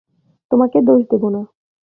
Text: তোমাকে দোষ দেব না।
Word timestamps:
তোমাকে 0.51 0.77
দোষ 0.81 1.01
দেব 1.11 1.23
না। 1.29 1.41